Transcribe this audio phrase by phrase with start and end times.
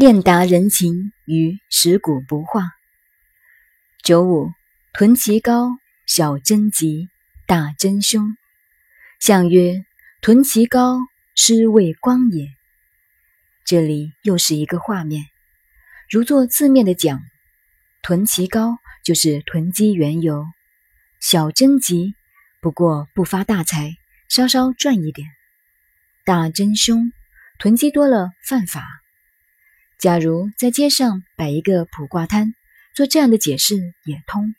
[0.00, 2.70] 练达人情于食古不化。
[4.02, 4.50] 九五，
[4.94, 5.72] 臀其高，
[6.06, 7.10] 小贞吉，
[7.46, 8.34] 大贞凶。
[9.20, 9.84] 相曰：
[10.22, 11.00] 臀其高，
[11.36, 12.48] 师为光也。
[13.66, 15.26] 这里又是一个画面，
[16.08, 17.20] 如做字面的讲，
[18.00, 20.46] 臀其高就是囤积缘由，
[21.20, 22.14] 小贞吉
[22.62, 23.96] 不过不发大财，
[24.30, 25.28] 稍稍赚一点，
[26.24, 27.12] 大贞凶，
[27.58, 28.99] 囤积多了犯法。
[30.00, 32.54] 假如在街上摆一个卜卦摊，
[32.94, 34.54] 做这样的解释也通。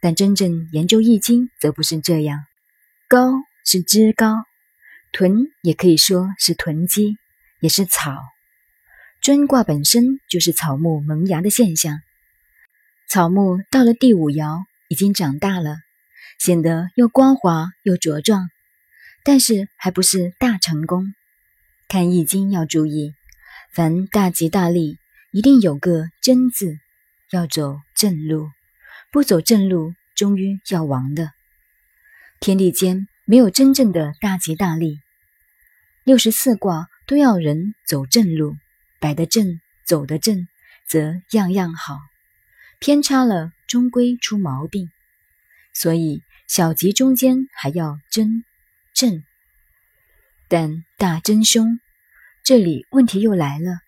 [0.00, 2.38] 但真正研究易经，则不是这样。
[3.08, 3.32] 高
[3.64, 4.36] 是枝高，
[5.10, 7.16] 囤也可以说是囤积，
[7.58, 8.16] 也是草。
[9.20, 11.98] 尊卦本身就是草木萌芽的现象。
[13.08, 15.78] 草木到了第五爻，已经长大了，
[16.38, 18.48] 显得又光滑又茁壮，
[19.24, 21.12] 但是还不是大成功。
[21.88, 23.14] 看易经要注意。
[23.72, 24.98] 凡大吉大利，
[25.30, 26.76] 一定有个真字，
[27.30, 28.50] 要走正路，
[29.12, 31.30] 不走正路，终于要亡的。
[32.40, 34.98] 天地间没有真正的大吉大利，
[36.02, 38.56] 六十四卦都要人走正路，
[38.98, 40.48] 摆得正，走得正，
[40.88, 41.98] 则样样好；
[42.80, 44.90] 偏差了，终归出毛病。
[45.72, 48.42] 所以小吉中间还要真
[48.92, 49.22] 正，
[50.48, 51.78] 但大真凶。
[52.50, 53.78] 这里问题又来了，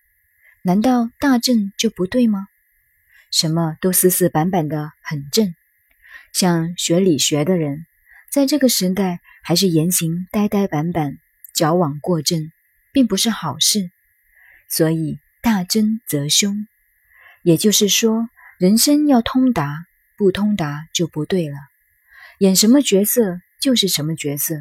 [0.61, 2.47] 难道大正就不对吗？
[3.29, 5.53] 什么都死死板板的很正，
[6.31, 7.85] 像学理学的人，
[8.31, 11.17] 在这个时代还是言行呆呆板板、
[11.53, 12.53] 矫枉过正，
[12.93, 13.91] 并不是好事。
[14.69, 16.65] 所以大真则凶，
[17.41, 21.57] 也就是说，人生要通达，不通达就不对了。
[22.39, 24.55] 演什么角色就是什么角色，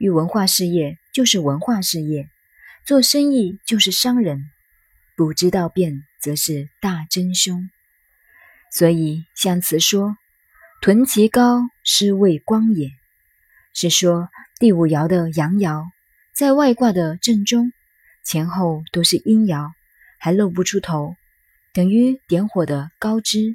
[0.00, 2.28] 与文化事业就是文化事业。
[2.90, 4.50] 做生意就是商人，
[5.14, 7.70] 不知道变则是大真凶。
[8.72, 10.16] 所以象辞说
[10.82, 12.90] ：“屯其高，师为光也。”
[13.72, 14.28] 是说
[14.58, 15.84] 第五爻的阳爻
[16.34, 17.72] 在外卦的正中，
[18.24, 19.70] 前后都是阴爻，
[20.18, 21.14] 还露不出头，
[21.72, 23.54] 等于点火的高枝，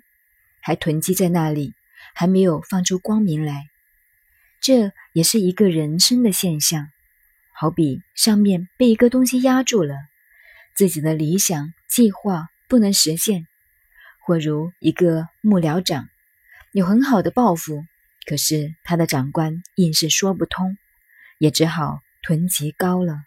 [0.62, 1.74] 还囤积在那里，
[2.14, 3.66] 还没有放出光明来。
[4.62, 6.88] 这也是一个人生的现象。
[7.58, 9.96] 好比上面被一个东西压住了，
[10.76, 13.46] 自己的理想计划不能实现；
[14.20, 16.10] 或如一个幕僚长，
[16.74, 17.86] 有很好的抱负，
[18.26, 20.78] 可是他的长官硬是说不通，
[21.38, 23.22] 也只好囤积高了。